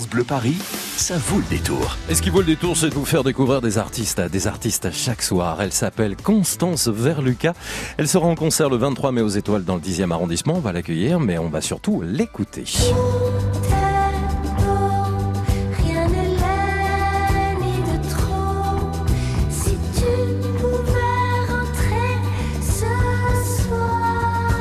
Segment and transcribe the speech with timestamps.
[0.00, 0.56] France Bleu Paris,
[0.96, 1.98] ça vaut le détour.
[2.08, 4.90] Et ce qui vaut le détour, c'est de vous faire découvrir des artistes, des artistes
[4.92, 5.60] chaque soir.
[5.60, 7.52] Elle s'appelle Constance Verluca.
[7.98, 10.54] Elle sera en concert le 23 mai aux Étoiles dans le 10e arrondissement.
[10.56, 12.64] On va l'accueillir, mais on va surtout l'écouter.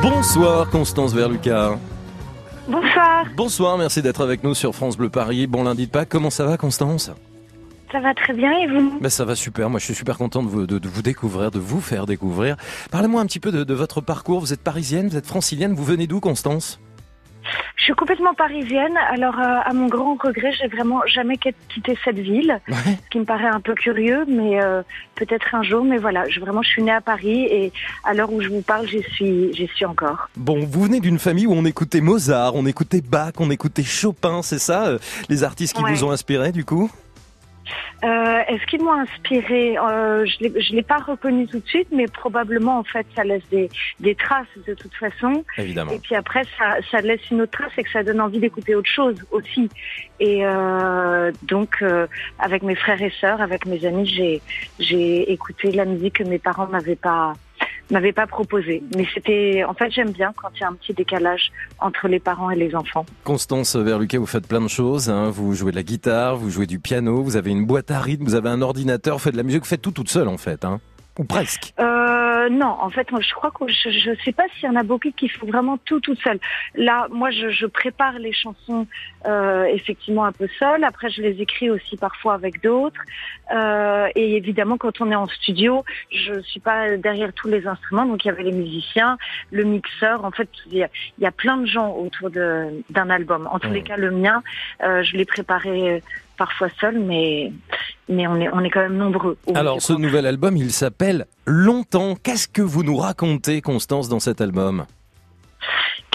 [0.00, 1.76] Bonsoir Constance Verluca.
[2.68, 5.46] Bonsoir, Bonsoir, merci d'être avec nous sur France Bleu Paris.
[5.46, 7.10] Bon lundi de Pâques, comment ça va Constance?
[7.92, 8.98] Ça va très bien et vous?
[9.00, 11.50] Ben, Ça va super, moi je suis super content de vous, de, de vous découvrir,
[11.50, 12.56] de vous faire découvrir.
[12.90, 15.84] Parlez-moi un petit peu de, de votre parcours, vous êtes parisienne, vous êtes francilienne, vous
[15.84, 16.80] venez d'où Constance?
[17.76, 22.18] Je suis complètement parisienne, alors euh, à mon grand regret, j'ai vraiment jamais quitté cette
[22.18, 22.74] ville, Ouais.
[23.04, 24.82] ce qui me paraît un peu curieux, mais euh,
[25.14, 27.72] peut-être un jour, mais voilà, je, vraiment je suis née à Paris et
[28.04, 30.28] à l'heure où je vous parle, j'y suis, j'y suis encore.
[30.36, 34.40] Bon, vous venez d'une famille où on écoutait Mozart, on écoutait Bach, on écoutait Chopin,
[34.42, 34.98] c'est ça euh,
[35.28, 35.92] Les artistes qui Ouais.
[35.92, 36.90] vous ont inspiré du coup?
[38.04, 41.88] Euh, Est-ce qu'ils m'ont inspiré euh, Je l'ai- je l'ai pas reconnu tout de suite,
[41.90, 43.70] mais probablement en fait ça laisse des,
[44.00, 45.44] des traces de toute façon.
[45.58, 45.92] Évidemment.
[45.92, 48.74] Et puis après, ça, ça laisse une autre trace et que ça donne envie d'écouter
[48.74, 49.70] autre chose aussi.
[50.20, 52.06] Et euh, donc, euh,
[52.38, 54.42] avec mes frères et sœurs, avec mes amis, j'ai
[54.78, 57.32] j'ai écouté la musique que mes parents m'avaient pas
[57.90, 58.82] m'avaient pas proposée.
[58.96, 62.18] Mais c'était, en fait, j'aime bien quand il y a un petit décalage entre les
[62.20, 63.04] parents et les enfants.
[63.24, 65.10] Constance Verluquet, vous faites plein de choses.
[65.10, 65.30] hein.
[65.30, 68.24] Vous jouez de la guitare, vous jouez du piano, vous avez une boîte à rythme,
[68.24, 70.38] vous avez un ordinateur, vous faites de la musique, vous faites tout toute seule en
[70.38, 70.64] fait.
[70.64, 70.80] Hein.
[71.18, 71.72] Ou presque.
[71.78, 71.84] Euh,
[72.48, 74.82] non, en fait, moi, je crois que je, je sais pas s'il y en a
[74.82, 76.38] beaucoup qui font vraiment tout toute seule.
[76.74, 78.86] Là, moi, je, je prépare les chansons
[79.26, 80.84] euh, effectivement un peu seule.
[80.84, 83.00] Après, je les écris aussi parfois avec d'autres.
[83.54, 88.06] Euh, et évidemment, quand on est en studio, je suis pas derrière tous les instruments.
[88.06, 89.18] Donc, il y avait les musiciens,
[89.50, 90.24] le mixeur.
[90.24, 93.48] En fait, il y a, il y a plein de gens autour d'un album.
[93.50, 94.42] En tous les cas, le mien,
[94.82, 96.02] euh, je l'ai préparé
[96.36, 97.52] parfois seul, mais
[98.08, 99.36] mais on est on est quand même nombreux.
[99.54, 102.16] Alors ce nouvel album, il s'appelle Longtemps.
[102.22, 104.86] Qu'est-ce que vous nous racontez, Constance, dans cet album?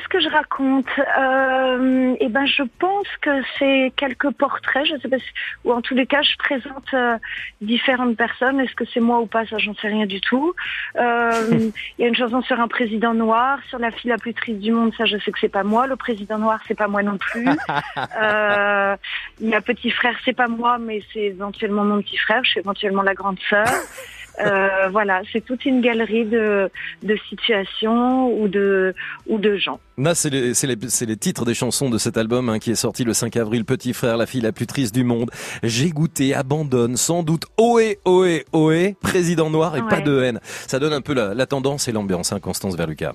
[0.00, 4.86] Qu'est-ce que je raconte euh, Eh ben, je pense que c'est quelques portraits.
[4.86, 5.24] Je sais pas, si,
[5.64, 7.18] ou en tous les cas, je présente euh,
[7.60, 8.60] différentes personnes.
[8.60, 9.44] Est-ce que c'est moi ou pas?
[9.46, 10.54] Ça, j'en sais rien du tout.
[10.96, 14.32] Euh, Il y a une chanson sur un président noir, sur la fille la plus
[14.32, 14.94] triste du monde.
[14.96, 15.86] Ça, je sais que c'est pas moi.
[15.86, 17.46] Le président noir, c'est pas moi non plus.
[18.22, 18.96] Euh,
[19.40, 22.42] Il y a petit frère, c'est pas moi, mais c'est éventuellement mon petit frère.
[22.44, 23.66] Je suis éventuellement la grande sœur.
[24.44, 26.70] Euh, voilà, c'est toute une galerie de,
[27.02, 28.94] de situations ou de
[29.26, 29.80] ou de gens.
[29.98, 32.70] Là, c'est les, c'est les, c'est les titres des chansons de cet album hein, qui
[32.70, 33.64] est sorti le 5 avril.
[33.64, 35.30] Petit frère, la fille la plus triste du monde.
[35.62, 37.44] J'ai goûté, abandonne, sans doute.
[37.58, 38.96] Ohé, ohé, ohé.
[39.00, 40.40] Président noir et pas de haine.
[40.44, 43.12] Ça donne un peu la, la tendance et l'ambiance, hein, Constance Verluca.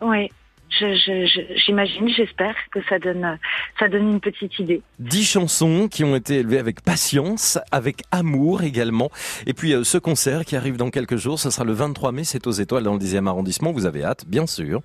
[0.00, 0.30] Oui,
[0.70, 3.38] je, je, je- j'imagine, j'espère que ça donne,
[3.78, 4.82] ça donne une petite idée.
[4.98, 9.10] Dix chansons qui ont été élevées avec patience, avec amour également.
[9.46, 12.24] Et puis euh, ce concert qui arrive dans quelques jours, ce sera le 23 mai,
[12.24, 13.72] c'est aux Étoiles dans le 10e arrondissement.
[13.72, 14.82] Vous avez hâte, bien sûr.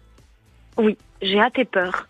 [0.78, 2.08] Oui, j'ai hâte et peur.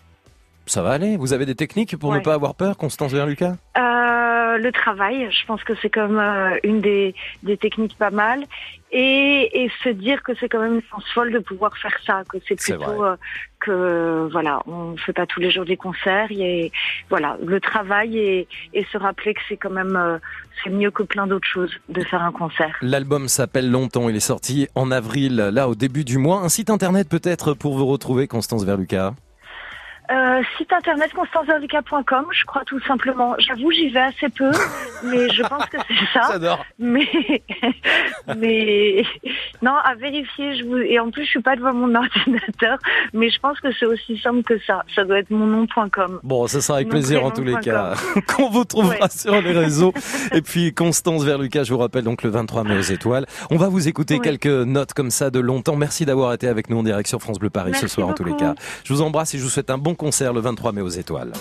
[0.66, 4.58] Ça va aller Vous avez des techniques pour ne pas avoir peur, Constance Verluca Euh,
[4.58, 8.44] le travail, je pense que c'est comme euh, une des, des techniques pas mal.
[8.92, 12.24] Et, et se dire que c'est quand même une chance folle de pouvoir faire ça,
[12.30, 13.16] que c'est plutôt euh,
[13.60, 16.32] que voilà, on fait pas tous les jours des concerts.
[16.32, 16.72] Et
[17.10, 20.20] voilà, le travail et, et se rappeler que c'est quand même euh,
[20.64, 22.78] c'est mieux que plein d'autres choses de faire un concert.
[22.82, 26.42] L'album s'appelle Longtemps, il est sorti en avril, là au début du mois.
[26.42, 29.16] Un site internet peut-être pour vous retrouver, Constance Verluca
[30.14, 33.34] Euh, site internet constanceverlica.com, je crois tout simplement.
[33.40, 34.52] J'avoue, j'y vais assez peu,
[35.04, 36.28] mais je pense que c'est ça.
[36.34, 37.08] J'adore Mais,
[38.38, 39.04] mais
[39.62, 40.56] non, à vérifier.
[40.58, 42.78] Je vous et en plus, je suis pas devant mon ordinateur,
[43.14, 44.84] mais je pense que c'est aussi simple que ça.
[44.96, 46.20] Ça doit être mon nom.com.
[46.24, 47.94] Bon, ça sera avec Mon plaisir en tous les cas,
[48.36, 49.10] qu'on vous trouvera Ouais.
[49.10, 49.94] sur les réseaux.
[50.34, 53.26] Et puis Constance Verluca, je vous rappelle donc le 23 mai aux Étoiles.
[53.50, 54.22] On va vous écouter Oui.
[54.22, 55.76] quelques notes comme ça de longtemps.
[55.76, 58.24] Merci d'avoir été avec nous en direct sur France Bleu Paris ce soir en tous
[58.26, 58.54] les cas.
[58.84, 61.32] Je vous embrasse et je vous souhaite un bon concert le 23 mai aux Étoiles.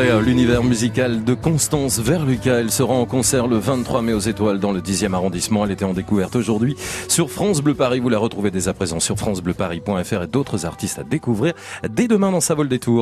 [0.00, 2.60] L'univers musical de Constance Verluca.
[2.60, 5.64] Elle sera en concert le 23 mai aux Étoiles dans le 10e arrondissement.
[5.64, 6.76] Elle était en découverte aujourd'hui
[7.08, 8.00] sur France Bleu Paris.
[8.00, 11.52] Vous la retrouvez dès à présent sur francebleuparis.fr et d'autres artistes à découvrir
[11.88, 13.00] dès demain dans sa vol des tours.